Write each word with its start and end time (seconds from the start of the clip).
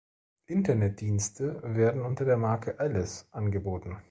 Internetdienste 0.47 1.61
werden 1.63 2.01
unter 2.01 2.25
der 2.25 2.35
Marke 2.37 2.79
"Alice" 2.79 3.27
angeboten. 3.29 3.99